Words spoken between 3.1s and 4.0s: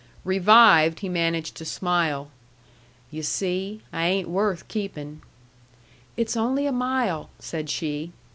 "Yu' see,